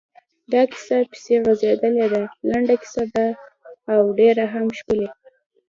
دا 0.51 0.61
کیسه 0.71 0.97
پسې 1.11 1.33
غځېدلې 1.45 2.07
ده، 2.13 2.23
لنډه 2.49 2.75
کیسه 2.81 3.03
ده 3.13 3.27
او 3.93 4.01
ډېره 4.19 4.45
هم 4.53 4.65
ښکلې… 4.77 5.09